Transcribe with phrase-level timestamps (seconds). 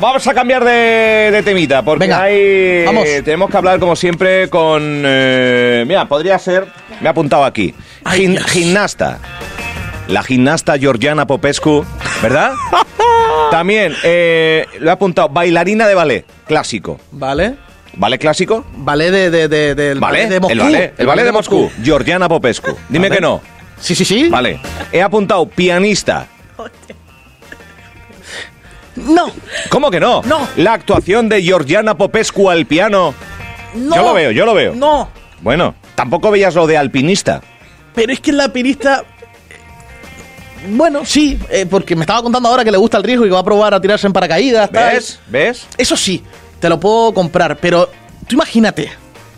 [0.00, 3.02] Vamos a cambiar de, de temita, porque Venga, hay, vamos.
[3.24, 5.02] tenemos que hablar como siempre con...
[5.04, 6.68] eh, mira, podría ser,
[7.00, 7.74] me ha apuntado aquí,
[8.04, 9.18] Ay, gimnasta.
[10.06, 11.84] La gimnasta Georgiana Popescu,
[12.22, 12.52] ¿verdad?
[13.50, 17.00] También, eh, lo he apuntado, bailarina de ballet, clásico.
[17.10, 17.56] ¿Vale?
[17.94, 18.64] ¿Ballet clásico?
[18.76, 20.52] Ballet de, de, de- del Vale, ballet de Moscú.
[20.52, 22.76] el ballet, el ballet de Moscú, Georgiana Popescu.
[22.88, 23.16] Dime Vale.
[23.16, 23.40] que no.
[23.80, 24.28] Sí, sí, sí.
[24.28, 24.60] Vale.
[24.92, 26.28] He apuntado pianista.
[29.06, 29.30] No,
[29.70, 30.22] ¿Cómo que no?
[30.22, 30.46] No.
[30.56, 33.14] La actuación de Georgiana Popescu al piano.
[33.74, 33.94] no.
[33.96, 34.74] Yo lo veo, yo lo veo.
[34.74, 35.08] No,
[35.40, 37.40] Bueno, tampoco veías lo de alpinista.
[37.94, 39.04] pero es que la pirista...
[40.70, 43.34] Bueno, sí, eh, porque me estaba contando ahora que le gusta el riesgo y que
[43.34, 44.70] va a probar a tirarse en paracaídas.
[44.70, 44.94] tal.
[44.94, 45.20] ¿Ves?
[45.28, 45.66] ¿Ves?
[45.76, 46.22] Eso sí,
[46.58, 47.88] te lo puedo comprar, pero
[48.26, 48.90] tú imagínate,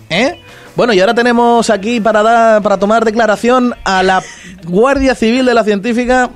[0.09, 0.41] ¿eh?
[0.77, 4.23] Bueno, y ahora tenemos aquí para dar, para tomar declaración a la
[4.65, 6.31] Guardia Civil de la Científica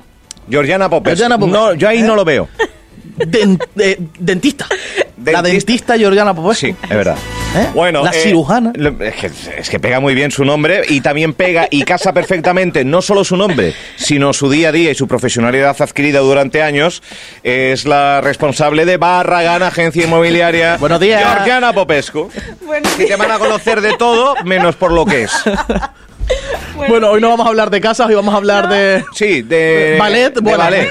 [0.47, 1.17] Georgiana Popescu.
[1.17, 1.37] Georgiana.
[1.47, 2.03] No, yo ahí ¿Eh?
[2.03, 2.47] no lo veo.
[3.17, 4.67] Den- de- dentista.
[5.25, 5.97] La Dentista.
[5.97, 6.67] Georgiana Popescu.
[6.67, 7.15] Sí, es verdad.
[7.55, 7.67] ¿Eh?
[7.73, 8.73] Bueno, La eh, cirujana.
[8.99, 12.83] Es que, es que pega muy bien su nombre y también pega y casa perfectamente
[12.83, 17.01] no solo su nombre, sino su día a día y su profesionalidad adquirida durante años.
[17.43, 20.77] Es la responsable de Barragán Agencia Inmobiliaria.
[20.77, 21.23] Buenos días.
[21.23, 22.29] Georgiana Popescu.
[22.99, 25.31] Y te van a conocer de todo menos por lo que es.
[26.75, 29.03] Bueno, hoy no vamos a hablar de casas, hoy vamos a hablar de...
[29.13, 30.57] Sí, de Ballet, de bueno.
[30.57, 30.89] ballet.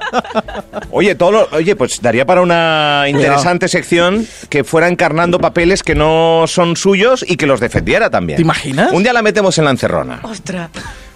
[0.90, 5.94] Oye, todo lo- oye, pues daría para una interesante sección que fuera encarnando papeles que
[5.94, 8.36] no son suyos y que los defendiera también.
[8.36, 8.92] ¿Te imaginas?
[8.92, 10.20] Un día la metemos en la encerrona.
[10.22, 10.70] Ostras.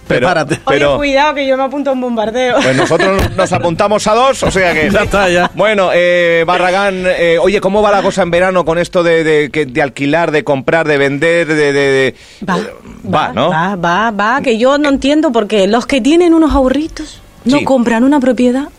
[0.07, 0.59] Pero- Prepárate.
[0.67, 2.57] Pero Oye, cuidado que yo me apunto a un bombardeo.
[2.61, 5.49] pues nosotros nos apuntamos a dos, o sea que Ya está, ya.
[5.55, 9.81] Bueno, eh, Barragán, eh, oye, ¿cómo va la cosa en verano con esto de, de,
[9.81, 12.15] alquilar, de comprar, de vender, de, de- de-
[12.47, 12.59] Va,
[13.11, 13.49] va, ¿no?
[13.49, 17.63] Va, va, va, que yo no entiendo porque los que tienen unos ahorritos no Sí.
[17.65, 18.69] compran una propiedad,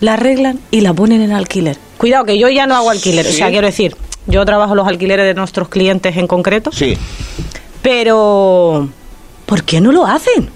[0.00, 1.78] la arreglan y la ponen en alquiler.
[1.96, 5.24] Cuidado, que yo ya no hago alquiler, o sea, quiero decir, yo trabajo los alquileres
[5.24, 6.98] de nuestros clientes en concreto, Sí.
[7.82, 8.88] pero
[9.46, 10.50] ¿por qué no lo hacen?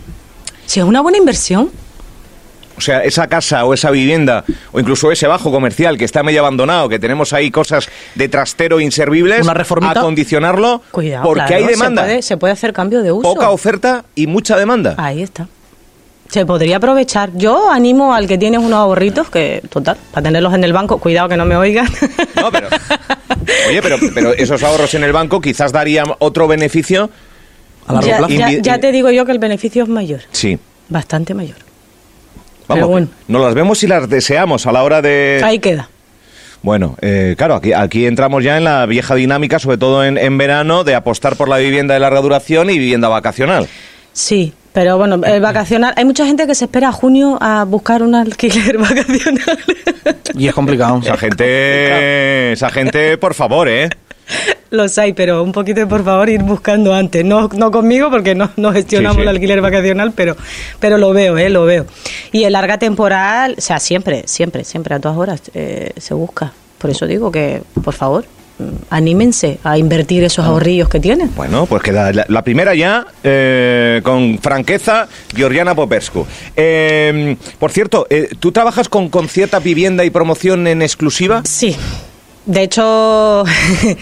[0.66, 1.71] Si es una buena inversión.
[2.76, 6.41] O sea, esa casa o esa vivienda o incluso ese bajo comercial que está medio
[6.41, 9.98] abandonado, que tenemos ahí cosas de trastero inservibles, Una reformita.
[9.98, 12.03] acondicionarlo Cuidado, porque claro, hay demanda.
[12.03, 13.22] Se puede, se puede hacer cambio de uso.
[13.22, 14.94] Poca oferta y mucha demanda.
[14.97, 15.48] Ahí está.
[16.28, 17.31] Se podría aprovechar.
[17.34, 21.28] Yo animo al que tiene unos ahorritos, que total, para tenerlos en el banco, cuidado
[21.28, 21.88] que no me oigan.
[22.37, 22.69] No, pero
[23.69, 27.10] Oye, pero, pero esos ahorros en el banco quizás darían otro beneficio.
[27.88, 28.59] A largo ya, plazo.
[28.62, 30.59] ya- te digo yo que el beneficio es mayor, Sí.
[30.88, 31.56] bastante mayor.
[32.69, 33.09] Vamos, Pero bueno.
[33.28, 35.41] nos las vemos y las deseamos a la hora de...
[35.43, 35.88] Ahí queda.
[36.60, 40.37] Bueno, eh, claro, aquí, aquí entramos ya en la vieja dinámica, sobre todo en, en
[40.37, 43.69] verano, de apostar por la vivienda de larga duración y vivienda vacacional.
[44.12, 45.94] Sí, pero bueno, el vacacional.
[45.97, 49.59] Hay mucha gente que se espera a junio a buscar un alquiler vacacional.
[50.34, 50.98] Y es complicado.
[51.03, 53.88] Esa gente, esa gente, por favor, ¿eh?
[54.71, 57.25] Los hay, pero un poquito de por favor ir buscando antes.
[57.25, 59.22] No, no conmigo porque no, no gestionamos Sí, sí.
[59.22, 60.37] el alquiler vacacional, pero,
[60.78, 61.49] pero lo veo, ¿eh?
[61.49, 61.87] Lo veo.
[62.33, 66.53] Y en larga temporal, o sea, siempre, siempre, siempre, a todas horas eh, se busca.
[66.77, 68.27] Por eso digo que, por favor,
[68.59, 71.34] mm, anímense a invertir esos ahorrillos que tienen.
[71.34, 76.27] Bueno, pues queda la, la primera ya, eh, con franqueza, Georgiana Popescu.
[76.55, 81.41] Eh, por cierto, eh, ¿tú trabajas con, con cierta vivienda y promoción en exclusiva?
[81.47, 81.75] Sí.
[82.48, 83.44] De hecho,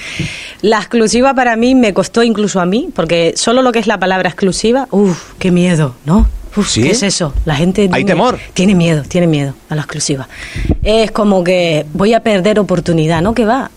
[0.62, 3.98] la exclusiva para mí me costó incluso a mí, porque solo lo que es la
[3.98, 6.26] palabra exclusiva, uff, qué miedo, ¿no?
[6.56, 6.82] Uf, ¿Sí?
[6.82, 7.34] ¿Qué es eso?
[7.44, 8.38] La gente ¿Hay tiene- temor?
[8.54, 10.28] Tiene miedo, tiene miedo a la exclusiva.
[10.82, 13.34] Es como que voy a perder oportunidad, ¿no?
[13.34, 13.70] Que va.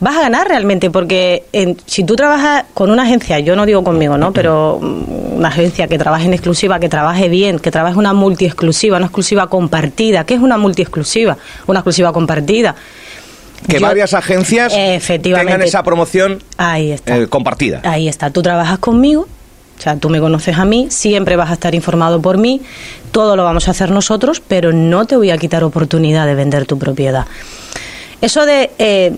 [0.00, 3.84] Vas a ganar realmente, porque en- si tú trabajas con una agencia, yo no digo
[3.84, 4.32] conmigo, ¿no?
[4.32, 8.96] Pero mm, una agencia que trabaje en exclusiva, que trabaje bien, que trabaje una multi-exclusiva,
[8.96, 10.24] una exclusiva compartida.
[10.24, 11.36] ¿Qué es una multi-exclusiva?
[11.66, 12.74] Una exclusiva compartida.
[13.68, 14.72] Que Yo- varias agencias
[15.22, 17.16] tengan esa promoción Ahí está.
[17.16, 17.80] eh, compartida.
[17.84, 18.30] Ahí está.
[18.30, 19.22] Tú trabajas conmigo,
[19.78, 22.60] o sea, tú me conoces a mí, siempre vas a estar informado por mí,
[23.12, 26.66] todo lo vamos a hacer nosotros, pero no te voy a quitar oportunidad de vender
[26.66, 27.26] tu propiedad.
[28.20, 29.12] Eso de eh,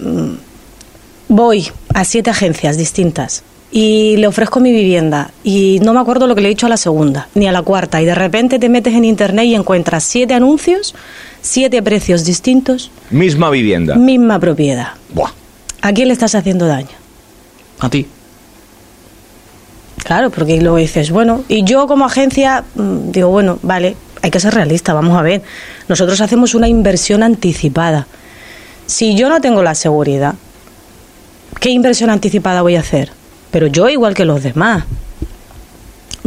[1.29, 6.34] voy a siete agencias distintas y le ofrezco mi vivienda y no me acuerdo lo
[6.34, 8.69] que le he dicho a la segunda ni a la cuarta y de repente te
[8.70, 10.94] metes en internet y encuentras siete anuncios,
[11.48, 13.94] siete precios distintos, Misma vivienda.
[13.94, 14.88] misma propiedad.
[15.14, 15.30] Buah.
[15.80, 16.88] ¿A quién le estás haciendo daño?
[17.80, 18.06] A ti.
[20.04, 24.40] Claro, porque luego dices, bueno, y yo como agencia mm, digo, bueno, vale, hay que
[24.40, 25.42] ser realista, vamos a ver.
[25.88, 28.06] Nosotros hacemos una inversión anticipada.
[28.86, 30.34] Si yo no tengo la seguridad,
[31.60, 33.10] ¿qué inversión anticipada voy a hacer?
[33.50, 34.84] Pero yo igual que los demás.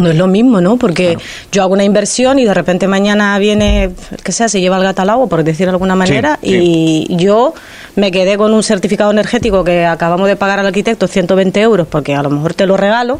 [0.01, 0.77] No es lo mismo, ¿no?
[0.77, 1.17] Porque
[1.51, 3.91] yo hago una inversión y de repente mañana viene,
[4.23, 7.15] que sea, se lleva el gato al agua, por decir de alguna manera, Sí, y
[7.17, 7.53] yo
[7.95, 12.15] me quedé con un certificado energético que acabamos de pagar al arquitecto 120 euros porque
[12.15, 13.19] a lo mejor te lo regalo,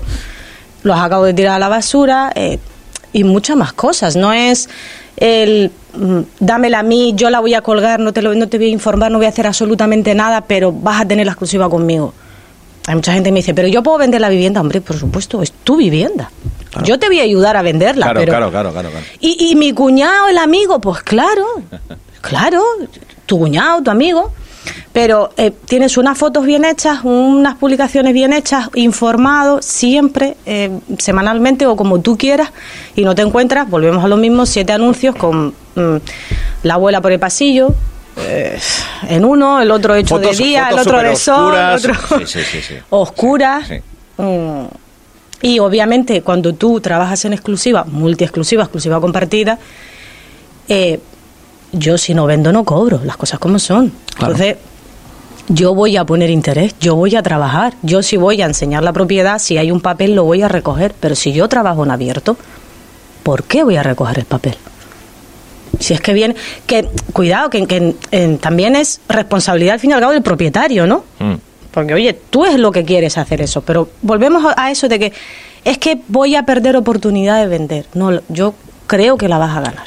[0.84, 2.58] los acabo de tirar a la basura eh,
[3.14, 4.16] y muchas más cosas.
[4.16, 4.70] No es
[5.18, 8.58] el mm, dámela a mí, yo la voy a colgar, no te, lo, no te
[8.58, 11.70] voy a informar, no voy a hacer absolutamente nada, pero vas a tener la exclusiva
[11.70, 12.14] conmigo.
[12.88, 15.42] Hay mucha gente que me dice, pero yo puedo vender la vivienda, hombre, por supuesto,
[15.44, 16.32] es tu vivienda.
[16.84, 18.32] Yo te voy a ayudar a venderla, Claro, pero...
[18.32, 19.06] claro, claro, claro, claro.
[19.20, 21.46] Y, y mi cuñado, el amigo, pues claro,
[22.22, 22.64] claro,
[23.26, 24.32] tu cuñado, tu amigo.
[24.94, 30.70] Pero eh, tienes unas fotos bien hechas, unas publicaciones bien hechas, informado siempre, eh,
[31.00, 32.52] semanalmente o como tú quieras,
[32.96, 35.96] y no te encuentras, volvemos a lo mismo, siete anuncios con mm,
[36.64, 37.74] la abuela por el pasillo,
[38.18, 38.60] eh,
[39.10, 42.26] en uno, el otro hecho Fotos- de día, el otro de sol, el otro Sí,
[42.28, 42.76] sí, sí, sí.
[42.92, 43.68] oscuras.
[43.68, 43.76] Sí,
[44.18, 44.66] Mm.
[45.42, 49.58] Y obviamente cuando tú trabajas en exclusiva, multi-exclusiva, exclusiva compartida,
[50.68, 51.00] eh,
[51.72, 53.92] yo si no vendo no cobro, las cosas como son.
[54.16, 54.34] Claro.
[54.34, 54.58] Entonces,
[55.48, 58.94] yo voy a poner interés, yo voy a trabajar, yo si voy a enseñar la
[58.94, 62.38] propiedad, si hay un papel lo voy a recoger, pero si yo trabajo en abierto,
[63.24, 64.56] ¿por qué voy a recoger el papel?
[65.80, 66.36] Si es que viene,
[66.68, 70.86] que cuidado, que, que, eh, también es responsabilidad al fin y al cabo del propietario,
[70.86, 71.06] ¿no?
[71.20, 71.34] Mm.
[71.72, 75.14] Porque, oye, tú es lo que quieres hacer eso, pero volvemos a- eso de que
[75.64, 77.86] es que voy a perder oportunidad de vender.
[77.94, 78.54] No, yo
[78.88, 79.84] creo que la vas a ganar.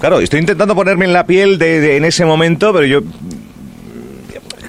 [0.00, 3.00] Claro, estoy intentando ponerme en la piel de, de- en ese momento, pero yo.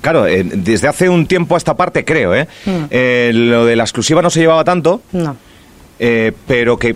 [0.01, 2.47] Claro, eh, desde hace un tiempo a esta parte creo, ¿eh?
[2.65, 2.71] Mm.
[2.89, 5.35] Eh, lo de la exclusiva no se llevaba tanto, No.
[5.99, 6.95] eh, pero que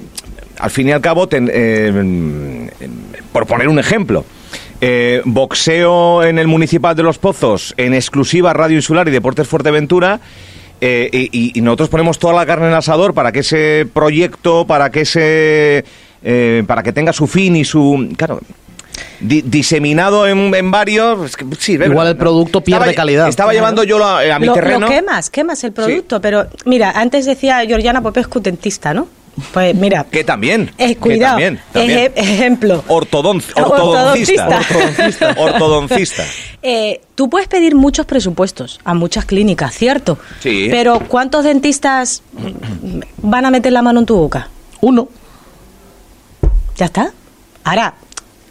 [0.59, 2.67] al fin y al cabo, ten- eh, mm,
[3.33, 4.23] por poner un ejemplo,
[4.85, 10.19] eh, boxeo en el Municipal de Los Pozos, en exclusiva Radio Insular y Deportes Fuerteventura,
[10.81, 14.67] eh, y, y nosotros ponemos toda la carne en el asador para que ese proyecto,
[14.67, 15.85] para que ese,
[16.23, 18.41] eh, para que tenga su fin y su, claro,
[19.21, 22.95] di- diseminado en, en varios, es que, sí, es Igual verdad, el producto pierde Estaba-
[22.95, 23.29] calidad.
[23.29, 23.59] Estaba Claro.
[23.63, 24.79] llevando yo la- a mi lo, terreno.
[24.81, 29.07] Lo quemas, quemas el producto, pero mira, antes decía Georgiana Popescu, dentista, ¿no?
[29.51, 30.71] Pues mira, Que también.
[30.77, 31.99] eh, que cuidado, también, también.
[31.99, 32.83] eje- ejemplo.
[32.87, 34.59] Ortodonc- Ortodoncista.
[34.59, 35.35] ortodoncista.
[35.37, 36.23] Ortodoncista.
[36.61, 40.19] Eh, tú puedes pedir muchos presupuestos a muchas clínicas, ¿cierto?
[40.39, 40.67] Sí.
[40.69, 42.21] Pero ¿cuántos dentistas
[43.17, 44.49] van a meter la mano en tu boca?
[44.81, 45.09] Uno.
[46.77, 47.11] Ya está.
[47.63, 47.95] Ahora,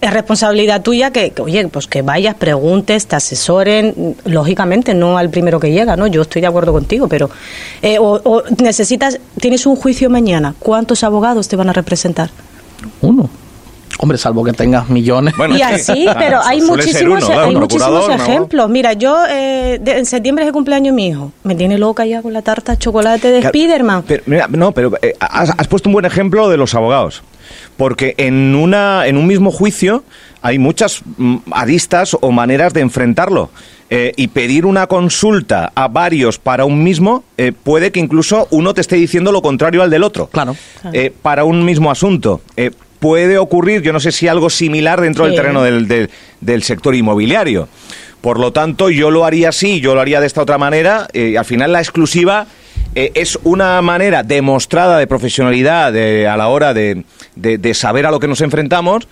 [0.03, 5.31] es responsabilidad tuya que, que, oye, pues que vayas, preguntes, te asesoren, lógicamente, no al
[5.31, 6.07] primero que llega, ¿no?
[6.09, 7.31] Yo estoy de acuerdo contigo, pero...
[7.81, 12.29] eh, o, o necesitas, tienes un juicio mañana, ¿cuántos abogados te van a representar?
[13.01, 13.31] Uno.
[13.99, 15.35] Hombre, salvo que tengas millones.
[15.37, 18.69] Bueno, y así, claro, pero hay muchísimos, uno, claro, hay muchísimos ejemplos.
[18.71, 21.31] Mira, yo eh, de- en septiembre es el cumpleaños de mi hijo.
[21.45, 24.03] Me tiene loca ya con la tarta de chocolate de Claro, Spiderman.
[24.03, 27.23] pero, mira, no, pero eh, has, has puesto un buen ejemplo de los abogados.
[27.77, 30.05] Porque en, una, en un mismo juicio
[30.43, 33.51] hay muchas mm, aristas o maneras de enfrentarlo.
[33.95, 38.73] Eh, y pedir una consulta a varios para un mismo eh, puede que incluso uno
[38.73, 40.29] te esté diciendo lo contrario al del otro.
[40.29, 40.57] Claro.
[40.95, 42.41] Eh, para un mismo asunto.
[42.57, 42.71] Eh,
[43.01, 46.09] puede ocurrir, yo no sé si algo similar dentro del terreno del, del-
[46.41, 47.69] del sector inmobiliario.
[48.23, 51.09] Por lo tanto, yo lo haría así, yo lo haría de esta otra manera.
[51.13, 52.47] eh, al final, la exclusiva
[52.95, 57.05] eh, es una manera demostrada de profesionalidad de- a la hora de,
[57.37, 59.09] de- de saber a lo que nos enfrentamos.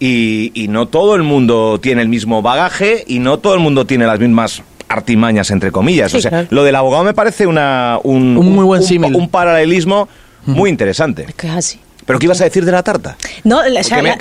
[0.00, 3.86] Y, y no todo el mundo tiene el mismo bagaje y no todo el mundo
[3.86, 6.10] tiene las mismas artimañas, entre comillas.
[6.10, 6.48] Sí, o sea, claro.
[6.50, 8.82] lo del abogado me parece una, un, Un muy buen
[9.14, 10.08] un paralelismo
[10.46, 11.26] muy interesante.
[11.28, 11.80] Es que es así.
[12.06, 13.16] ¿Pero qué ibas a decir de la tarta?
[13.44, 14.16] No, la, me- me-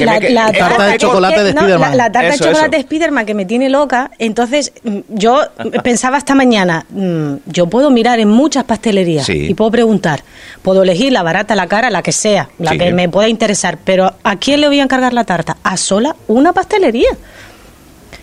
[0.54, 1.92] Tarta de chocolate de no, Spiderman.
[1.92, 2.78] La, la tarta Eso, de chocolate eso.
[2.78, 4.10] de Spiderman que me tiene loca.
[4.20, 5.42] Entonces, mm, yo
[5.84, 9.48] pensaba esta mañana, mm, yo puedo mirar en muchas pastelerías Sí.
[9.50, 10.24] y puedo preguntar,
[10.62, 12.78] puedo elegir la barata, la cara, la que sea, la Sí.
[12.78, 15.58] que me pueda interesar, pero ¿a quién le voy a encargar la tarta?
[15.64, 17.10] A sola una pastelería.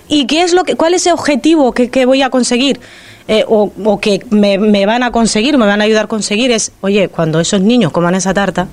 [0.08, 2.80] ¿Y qué es lo que, cuál es el objetivo que, que voy a conseguir?
[3.28, 6.50] Eh, o, o que me, me van a conseguir, me van a ayudar a conseguir,
[6.50, 8.66] es, oye, cuando esos niños coman esa tarta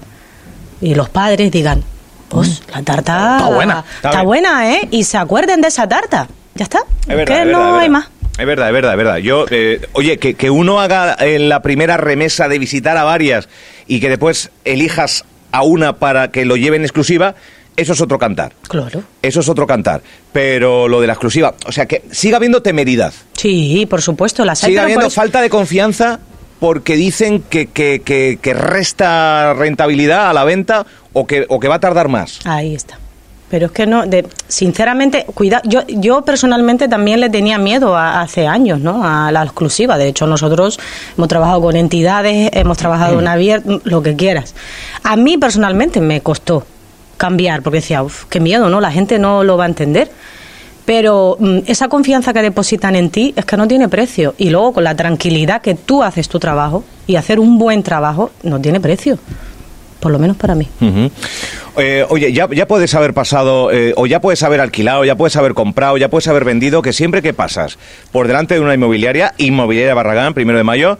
[0.82, 1.84] y los padres digan,
[2.30, 3.86] pues la tarta Está buena.
[3.96, 4.88] está, buena, ¿eh?
[4.92, 6.28] Y se acuerden de esa tarta.
[6.56, 6.80] Ya está.
[7.02, 7.80] Es verdad, que es no verdad.
[7.80, 8.10] hay más.
[8.38, 9.18] Es verdad, es verdad, es verdad.
[9.18, 13.50] Yo, eh, oye, que, que uno haga en la primera remesa de visitar a varias
[13.88, 17.34] y que después elijas a una para que lo lleve en exclusiva,
[17.78, 18.54] eso es otro cantar.
[18.68, 19.04] Claro.
[19.22, 20.02] Eso es otro cantar.
[20.34, 23.14] Pero lo de la exclusiva, o sea, que siga habiendo temeridad.
[23.34, 26.20] Sí, por supuesto, Siga pero habiendo falta de confianza
[26.60, 31.68] porque dicen que, que, que, que resta rentabilidad a la venta o que, o que
[31.68, 32.40] va a tardar más.
[32.46, 32.98] Ahí está.
[33.50, 38.20] Pero es que no, de, sinceramente, cuidado, yo, yo personalmente también le tenía miedo a-
[38.22, 39.04] hace años, ¿no?
[39.06, 39.98] A la exclusiva.
[39.98, 40.78] De hecho, nosotros
[41.18, 44.54] hemos trabajado con entidades, hemos trabajado en abierto, lo que quieras.
[45.04, 46.66] A mí personalmente me costó
[47.16, 48.82] cambiar, porque decía, uff, qué miedo, ¿no?
[48.82, 50.12] La gente no lo va a entender.
[50.88, 54.36] Pero mm, esa confianza que depositan en ti es que no tiene precio.
[54.38, 58.32] Y luego con la tranquilidad que tú haces tu trabajo y hacer un buen trabajo,
[58.44, 59.20] no tiene precio.
[60.00, 60.70] Por lo menos para mí.
[61.76, 65.36] Eh, oye, ya, ya puedes haber pasado, eh, o ya puedes haber alquilado, ya puedes
[65.36, 67.78] haber comprado, ya puedes haber vendido, que siempre que pasas
[68.14, 71.00] por delante de una inmobiliaria, inmobiliaria Barragán, primero de mayo,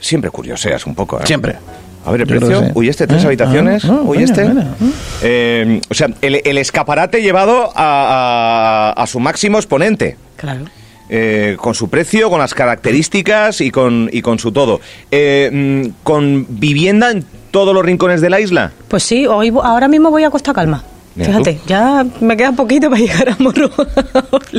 [0.00, 1.20] siempre curioseas un poco.
[1.20, 1.26] ¿eh?
[1.26, 1.56] Siempre.
[2.04, 2.62] A ver, el precio.
[2.74, 3.26] Uy, este, tres ¿Eh?
[3.26, 3.84] habitaciones.
[3.84, 4.48] Ah, ah, Uy, mira, este.
[4.48, 4.84] mira, ah.
[5.22, 10.16] Eh, o sea, el, el escaparate llevado a, a- a su máximo exponente.
[10.36, 10.64] Claro.
[11.12, 14.80] Eh, con su precio, con las características y con, y con su todo.
[15.10, 18.72] Eh, mm, con vivienda en todos los rincones de la isla.
[18.88, 20.84] Pues sí, hoy, ahora mismo voy a Costa Calma.
[21.16, 21.60] Fíjate, tú.
[21.66, 23.70] ya me queda poquito para llegar a Morro.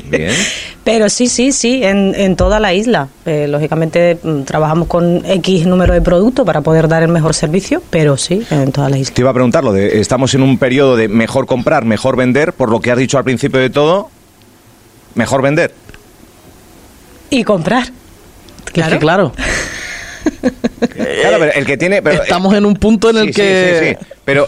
[0.09, 0.33] Bien.
[0.83, 3.07] Pero sí, sí, sí, en, en toda la isla.
[3.25, 7.81] Eh, lógicamente mm, trabajamos con X número de productos para poder dar el mejor servicio,
[7.89, 9.13] pero sí, en toda la isla.
[9.13, 12.53] Te iba a preguntar lo de estamos en un periodo de mejor comprar, mejor vender,
[12.53, 14.09] por lo que has dicho al principio de todo,
[15.15, 15.73] mejor vender.
[17.29, 17.83] Y comprar.
[18.73, 19.33] Es que claro,
[20.41, 23.79] Claro, pero el que tiene pero, estamos en un punto en el sí, que...
[23.79, 24.13] sí, sí.
[24.25, 24.47] Pero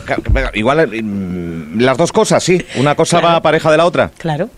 [0.54, 2.64] igual mm, las dos cosas, sí.
[2.78, 3.36] Una cosa Claro.
[3.36, 4.12] va pareja de la otra.
[4.18, 4.50] Claro.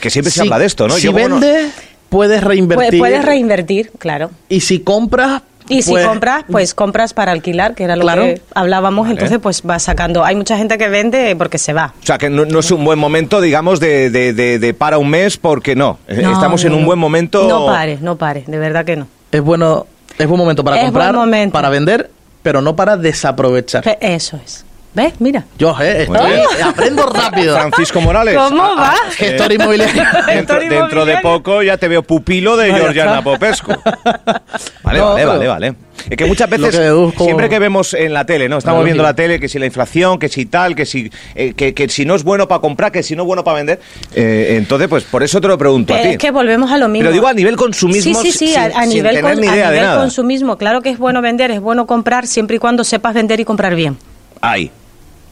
[0.00, 0.94] Que siempre se habla de esto, ¿no?
[0.94, 1.72] Si Yo, bueno, vendes,
[2.08, 2.98] puedes Pu- reinvertir.
[2.98, 4.30] Puedes reinvertir, claro.
[4.48, 5.42] Y si compras...
[5.70, 8.22] Y si pues, compras, pues compras para alquilar, que era lo Claro.
[8.22, 9.12] que hablábamos, Vale.
[9.12, 10.24] entonces pues vas sacando.
[10.24, 11.92] Hay mucha gente que vende porque se va.
[12.02, 14.96] o sea, que no, no es un buen momento, digamos, de, de- de- de para
[14.96, 15.98] un mes, porque no.
[16.08, 17.46] No, Estamos en un buen momento.
[17.46, 19.08] No pares, no pares, de verdad que no.
[19.32, 19.86] Es bueno,
[20.18, 21.52] es buen momento para Es comprar, momento.
[21.52, 22.10] para vender,
[22.42, 23.84] pero no para desaprovechar.
[24.00, 24.64] Eso es.
[24.98, 25.14] ¿Ves?
[25.20, 25.44] Mira.
[25.56, 27.56] Yo, eh, estoy- aprendo rápido.
[27.56, 28.36] Francisco Morales.
[28.36, 28.94] ¿Cómo Ah, va?
[28.94, 30.02] ah, Gestor inmobiliario.
[30.26, 33.22] Dentro, de poco ya te veo pupilo de Georgiana.
[33.22, 33.72] Popescu.
[34.82, 35.74] Vale, No, vale, vale, vale.
[36.08, 38.58] Es que muchas veces, que siempre que vemos en la tele, ¿no?
[38.58, 41.74] Estamos viendo la tele, que si la inflación, que si tal, que si, eh, que,
[41.74, 43.80] que si no es bueno para comprar, que si no es bueno para vender.
[44.14, 46.08] Eh, entonces, pues por eso te lo pregunto a ti.
[46.08, 47.02] es que volvemos a lo mismo.
[47.04, 49.40] Pero digo a nivel consumismo, Sí, sí, sí, sin- a, a sin nivel, tener con-
[49.42, 50.00] ni a de nivel nada.
[50.00, 50.56] consumismo.
[50.56, 53.74] Claro que es bueno vender, es bueno comprar siempre y cuando sepas vender y comprar
[53.74, 53.96] bien.
[54.40, 54.70] Ahí.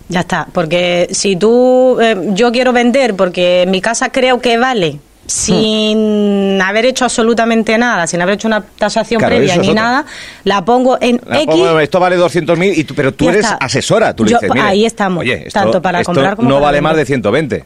[0.09, 5.01] Ya está, porque si tú, eh, yo quiero vender porque mi casa creo que vale,
[5.27, 9.83] sin haber hecho absolutamente nada, sin haber hecho una tasación Claro, previa ni otra.
[9.83, 10.07] nada,
[10.45, 11.47] la pongo en La X.
[11.47, 13.57] pongo, esto vale 200.000, y tú- pero tú Ya eres está.
[13.57, 14.15] asesora.
[14.15, 16.55] Tú le Yo- dices, mire, ahí estamos, Oye, esto, tanto para esto comprar como no
[16.57, 17.65] para vale más de 120.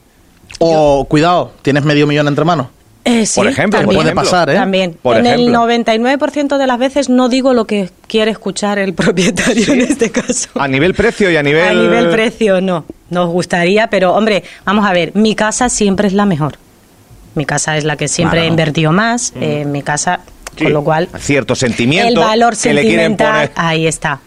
[0.58, 2.68] O, cuidado, tienes medio millón entre manos.
[3.04, 3.96] Eh, sí, Por ejemplo, también.
[3.96, 4.54] por Puede pasar, ¿eh?
[4.54, 4.96] También.
[5.00, 5.66] Por en el ejemplo.
[5.66, 10.48] 99% de las veces no digo lo que quiere escuchar el propietario en este caso.
[10.54, 11.66] A nivel precio y a nivel...
[11.66, 12.84] A nivel precio no.
[13.08, 16.54] Nos gustaría, pero hombre, vamos a ver, mi casa siempre es la mejor.
[17.34, 18.44] Mi casa es la que siempre Claro.
[18.48, 19.32] he invertido más.
[19.40, 20.20] eh, mi casa,
[20.56, 23.52] Sí, con lo cual cierto sentimiento el valor que le quieren sentimental poner.
[23.54, 24.20] ahí está.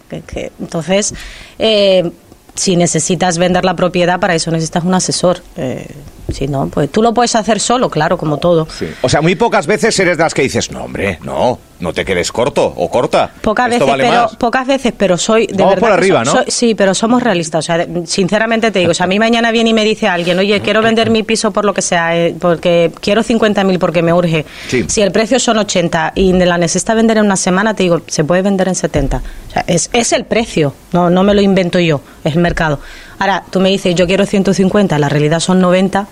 [0.60, 1.14] Entonces,
[1.60, 2.10] eh,
[2.56, 5.42] si necesitas vender la propiedad, para eso necesitas un asesor.
[5.58, 5.86] Eh,
[6.34, 8.68] si no, pues tú lo puedes hacer solo, claro, como todo.
[8.70, 8.88] Sí.
[9.02, 12.04] O sea, muy pocas veces eres de las que dices, no, hombre, no, no te
[12.06, 13.32] quedes corto o corta.
[13.42, 14.36] Pocas Esto veces, vale pero más.
[14.38, 15.82] pocas veces, pero soy de Vamos verdad.
[15.82, 16.42] por arriba, so- ¿no?
[16.44, 17.60] soy- sí, pero somos realistas.
[17.60, 20.38] O sea, sinceramente te digo, o sea, a mí mañana viene y me dice alguien,
[20.40, 24.14] oye, quiero vender mi piso por lo que sea, eh, porque quiero 50.000 porque me
[24.14, 24.46] urge.
[24.68, 24.86] Sí.
[24.88, 28.24] Si el precio son 80 y la necesita vender en una semana, te digo, se
[28.24, 29.18] puede vender en 70.
[29.50, 32.80] O sea, es, es el precio, no, no me lo invento yo, es el mercado.
[33.20, 36.08] Ahora, tú me dices, yo quiero 150, la realidad son 90.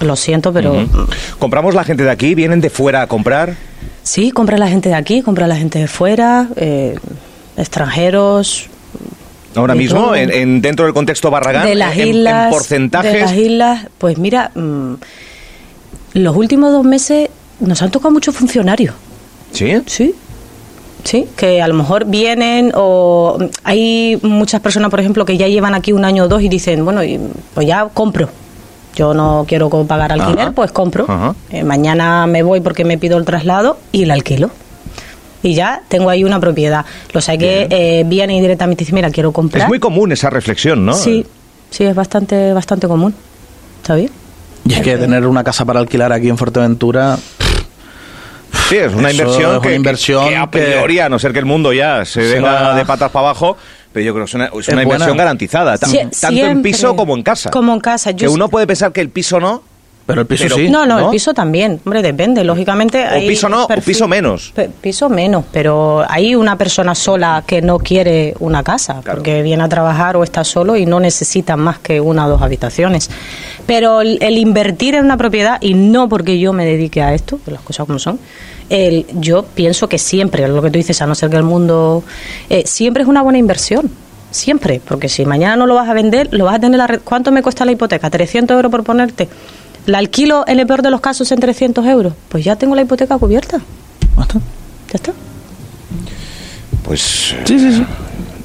[0.00, 0.86] Lo siento, pero.
[1.38, 2.34] ¿Compramos la gente de aquí?
[2.34, 3.54] ¿Vienen de fuera a comprar?
[4.02, 6.96] Sí, compra la gente de aquí, compra la gente de fuera, eh,
[7.56, 8.68] extranjeros.
[9.54, 12.52] Ahora mismo, en, en- dentro del contexto Barragán, de las en, en islas.
[12.52, 13.12] porcentajes.
[13.12, 14.94] De las islas, pues mira, mm,
[16.14, 17.30] los últimos dos meses
[17.60, 18.94] nos han tocado muchos funcionarios.
[19.52, 19.72] ¿Sí?
[19.86, 20.14] Sí.
[21.04, 25.74] Sí, que a lo mejor vienen o hay muchas personas, por ejemplo, que ya llevan
[25.74, 27.00] aquí un año o dos y dicen, bueno,
[27.54, 28.28] pues ya compro.
[28.96, 30.52] Yo no quiero pagar alquiler, Ajá.
[30.52, 31.04] pues compro.
[31.06, 31.34] Ajá.
[31.50, 34.50] Eh, mañana me voy porque me pido el traslado y el alquilo.
[35.42, 36.84] Y ya tengo ahí una propiedad.
[37.12, 39.62] Los hay que eh, vienen y directamente dicen, mira, quiero comprar.
[39.64, 40.94] Es muy común esa reflexión, ¿no?
[40.94, 41.24] Sí,
[41.70, 43.14] sí, es bastante, bastante común.
[43.82, 44.10] ¿Está bien?
[44.64, 47.16] Y es que tener una casa para alquilar aquí en Fuerteventura,
[48.68, 51.18] Sí, es una Eso inversión, es que, una inversión que a que- priori, a no
[51.20, 53.56] ser que el mundo ya se venga de patas para abajo,
[53.96, 55.22] pero yo creo que es una, es Es una inversión buena.
[55.24, 55.98] garantizada, tanto
[56.30, 57.50] en piso como en casa.
[57.50, 58.10] Como en casa.
[58.10, 59.62] Yo que uno puede pensar que el piso no,
[60.04, 60.68] Pero el piso Pero- sí.
[60.68, 61.04] No, no, ¿no?
[61.06, 61.80] el piso también.
[61.84, 63.02] Hombre, depende, lógicamente.
[63.04, 64.52] O hay piso no, o piso menos.
[64.82, 69.16] Piso menos, pero hay una persona sola que no quiere una casa, Claro.
[69.16, 72.42] porque viene a trabajar o está solo y no necesita más que una o dos
[72.42, 73.10] habitaciones.
[73.66, 77.40] Pero el, el invertir en una propiedad, y no porque yo me dedique a esto,
[77.46, 78.18] las cosas como son,
[78.68, 82.02] el, yo pienso que siempre, lo que tú dices, a no ser que el mundo,
[82.50, 83.90] eh, siempre es una buena inversión.
[84.30, 87.00] Siempre, porque si mañana no lo vas a vender, lo vas a tener la red.
[87.02, 88.10] ¿Cuánto me cuesta la hipoteca?
[88.10, 89.28] ¿300 euros por ponerte?
[89.86, 92.12] ¿La alquilo en el peor de los casos en 300 euros?
[92.28, 93.60] Pues ya tengo la hipoteca cubierta.
[94.16, 94.34] Basta.
[94.34, 95.12] Ya está.
[96.82, 97.34] Pues.
[97.44, 97.86] Sí, sí, sí.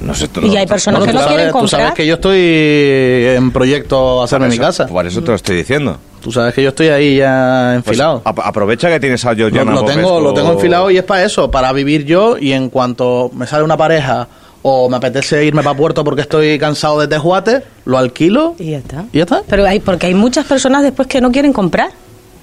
[0.02, 1.94] No sé, Y hay personas Bueno, que tú no sabes- quieren Tú sabes comprar.
[1.94, 4.86] que yo estoy en proyecto hacerme mi casa.
[4.86, 5.98] Por eso te lo estoy diciendo.
[6.20, 8.22] Tú sabes que yo estoy ahí ya Pues, enfilado.
[8.24, 10.20] ap- aprovecha que tienes a lo, Georgiana lo tengo, Popescu.
[10.20, 13.64] lo tengo enfilado y es para eso, para vivir yo y en cuanto me sale
[13.64, 14.28] una pareja
[14.62, 18.78] o me apetece irme para Puerto porque estoy cansado de Tejuate, lo alquilo Y ya
[18.78, 19.04] está.
[19.12, 19.42] y ya está.
[19.48, 21.88] Pero hay, porque hay muchas personas después que no quieren comprar.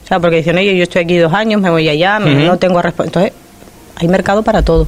[0.03, 2.81] O sea, porque dicen, oye, yo estoy aquí dos años, me voy allá, no tengo
[2.81, 3.19] respuesta.
[3.21, 3.33] Entonces,
[3.95, 4.87] hay mercado para todo.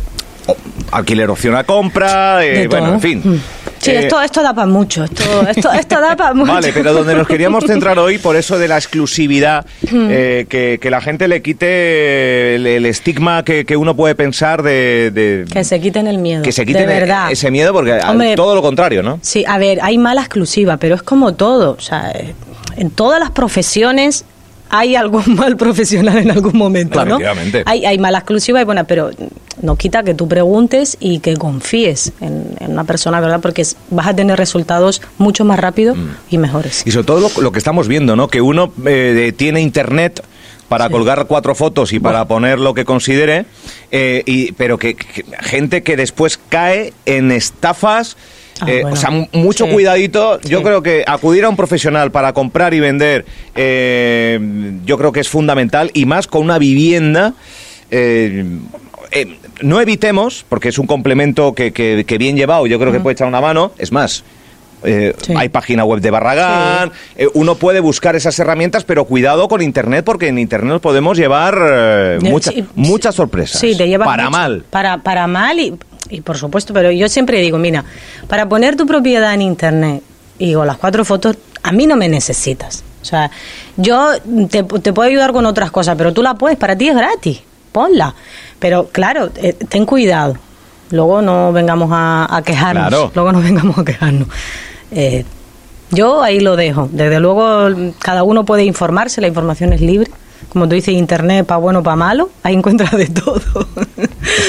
[0.91, 3.21] Alquiler opción a compra, eh, bueno, en fin.
[3.23, 3.41] Mm.
[3.79, 5.03] Sí, Eh, esto, esto da para mucho.
[5.05, 6.51] Esto, esto, esto da para mucho.
[6.51, 10.91] Vale, pero donde nos queríamos centrar hoy, por eso de la exclusividad, eh, que, que
[10.91, 15.09] la gente le quite el, el estigma que, que uno puede pensar de...
[15.11, 16.43] de- Que se quiten el miedo.
[16.43, 17.31] que se quiten de verdad.
[17.31, 19.17] ese miedo, porque Hombre, todo lo contrario, ¿no?
[19.23, 21.71] Sí, a ver, hay mala exclusiva, pero es como todo.
[21.71, 22.13] O sea,
[22.77, 24.25] en todas las profesiones
[24.71, 27.25] hay algún mal profesional en algún momento, Claro, ¿no?
[27.65, 29.11] Hay, hay mala exclusiva y buena, pero
[29.61, 33.39] no quita que tú preguntes y que confíes en, en una persona, ¿verdad?
[33.41, 36.09] Porque vas a tener resultados mucho más rápido Mm.
[36.31, 36.83] y mejores.
[36.85, 38.27] Y sobre todo lo, lo que estamos viendo, ¿no?
[38.29, 40.23] Que uno eh, tiene internet
[40.71, 43.43] para colgar cuatro fotos y para poner lo que considere,
[43.91, 48.15] eh, y, pero que, que- gente que después cae en estafas.
[48.61, 48.93] Ah, eh, bueno.
[48.93, 49.71] O sea, mucho Sí.
[49.73, 50.39] cuidadito.
[50.41, 50.63] Yo Sí.
[50.63, 53.25] creo que acudir a un profesional para comprar y vender,
[53.55, 54.39] eh,
[54.85, 57.33] yo creo que es fundamental y más con una vivienda.
[57.93, 58.45] eh,
[59.61, 63.15] no evitemos, porque es un complemento que, que- que bien llevado, yo creo que puede
[63.15, 63.73] echar una mano.
[63.77, 64.23] Es más,
[64.83, 65.33] eh, Sí.
[65.35, 70.03] hay página web de Barragán, eh, uno puede buscar esas herramientas, pero cuidado con Internet,
[70.05, 73.59] porque en Internet nos podemos llevar eh, mucha- sí, muchas sorpresas.
[73.61, 74.31] Sí, te Para mucho.
[74.37, 74.63] mal.
[74.69, 75.75] Para, para mal y,
[76.09, 77.83] y por supuesto, pero yo siempre digo, mira,
[78.27, 80.01] para poner tu propiedad en internet
[80.39, 82.83] y con las cuatro fotos, a mí no me necesitas.
[83.01, 83.31] O sea,
[83.77, 84.09] yo
[84.49, 87.41] te, te puedo ayudar con otras cosas, pero tú la puedes, para ti es gratis,
[87.71, 88.13] ponla.
[88.59, 90.37] Pero claro, eh, ten cuidado.
[90.91, 92.87] Luego no vengamos a, a quejarnos.
[92.89, 93.11] Claro.
[93.15, 94.27] Luego no vengamos a quejarnos.
[94.91, 95.25] Eh,
[95.91, 96.89] yo ahí lo dejo.
[96.91, 100.11] Desde luego, cada uno puede informarse, la información es libre.
[100.49, 103.41] Como tú dices, internet para bueno, para malo, ahí encuentras de todo.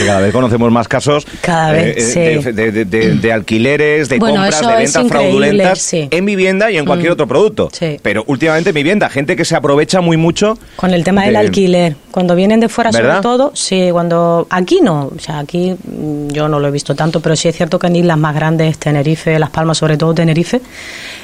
[0.06, 2.52] Cada vez conocemos más casos Cada vez, eh, sí.
[2.52, 6.08] de, de- de- de- alquileres, de Bueno, compras, de ventas fraudulentas sí.
[6.10, 7.14] en vivienda y en cualquier Mm.
[7.14, 7.68] otro producto.
[7.72, 7.98] Sí.
[8.02, 10.58] Pero últimamente en vivienda, gente que se aprovecha muy mucho.
[10.76, 11.96] Con el tema del de- alquiler.
[12.10, 13.08] Cuando vienen de fuera, ¿Verdad?
[13.16, 14.46] sobre todo, sí, cuando.
[14.50, 17.56] Aquí no, o sea, aquí mm, yo no lo he visto tanto, pero sí es
[17.56, 20.60] cierto que en islas más grandes, Tenerife, Las Palmas, sobre todo Tenerife,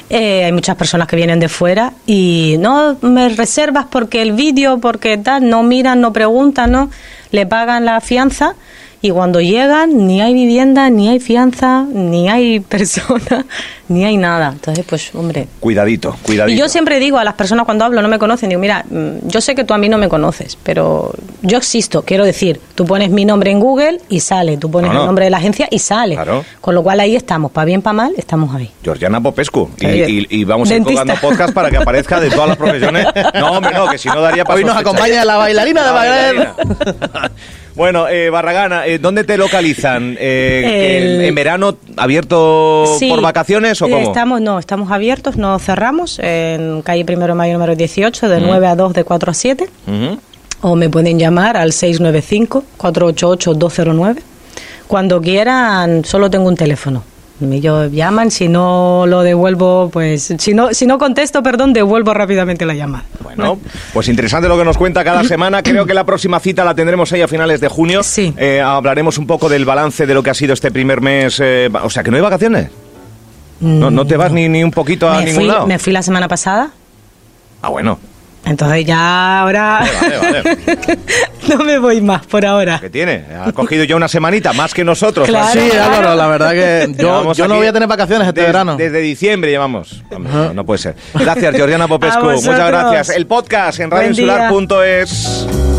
[0.09, 4.58] eh, hay muchas personas que vienen de fuera y no me reservas porque el vídeo,
[4.81, 6.89] porque tal, no miran, no preguntan, ¿no?
[7.31, 8.55] Le pagan la fianza.
[9.01, 13.45] Y cuando llegan, ni hay vivienda, ni hay fianza, ni hay persona,
[13.87, 14.49] ni hay nada.
[14.51, 16.53] Entonces, pues, hombre, Cuidadito, cuidadito.
[16.53, 19.27] y yo siempre digo a las personas cuando hablo, no me conocen, digo, mira, mm,
[19.29, 22.85] yo sé que tú a mí no me conoces, pero yo existo, quiero decir, tú
[22.85, 24.99] pones mi nombre en Google y sale, tú pones No, no.
[25.01, 26.15] el nombre de la agencia y sale.
[26.15, 26.43] Claro.
[26.59, 28.69] Con lo cual ahí estamos, para bien, para mal, estamos ahí.
[28.83, 29.69] Georgiana Popescu.
[29.77, 30.27] Y, Sí.
[30.29, 33.07] y- y vamos a ir colgando podcast para que aparezca de todas las profesiones.
[33.39, 36.53] No, hombre, no, que si no daría para Hoy nos acompaña la bailarina de bailarina.
[37.79, 40.15] bueno, eh, Barragana, eh, ¿dónde te localizan?
[40.19, 44.09] Eh, El- ¿En, verano abierto Sí, por vacaciones o cómo?
[44.09, 48.29] Estamos, no, estamos abiertos, no cerramos, en calle Primero de Mayo número 18, Mm.
[48.29, 49.67] de 9 a 2, de 4 a 7.
[49.87, 50.19] Ujú.
[50.61, 54.17] o me pueden llamar al 695-488-209.
[54.87, 57.01] Cuando quieran, solo tengo un teléfono.
[57.41, 62.65] Ellos llaman, si no lo devuelvo, pues si no, si no contesto, perdón, devuelvo rápidamente
[62.65, 63.05] la llamada.
[63.23, 63.59] Bueno,
[63.93, 65.63] pues interesante lo que nos cuenta cada semana.
[65.63, 68.03] Creo que la próxima cita la tendremos ahí a finales de junio.
[68.03, 68.33] Sí.
[68.37, 71.39] Eh, hablaremos un poco del balance de lo que ha sido este primer mes.
[71.41, 72.69] eh, o sea, que no hay vacaciones.
[73.61, 75.67] No, no te vas ni, ni un poquito a me, ningún fui, lado.
[75.67, 76.71] me fui la semana pasada,
[77.61, 77.99] Ah, bueno.
[78.45, 80.99] Entonces ya ahora Vale, vale.
[81.49, 82.79] no me voy más por ahora.
[82.79, 83.25] ¿Qué tiene?
[83.39, 85.27] Ha cogido ya una semanita, más que nosotros.
[85.27, 85.59] Claro.
[85.59, 88.75] Sí, Álvaro, la verdad que yo, no voy a tener vacaciones este verano.
[88.75, 90.03] Desde diciembre llevamos.
[90.17, 90.95] No, no puede ser.
[91.13, 92.25] Gracias, Georgiana Popescu.
[92.31, 93.09] Muchas gracias.
[93.09, 95.78] El podcast en radioinsular.es.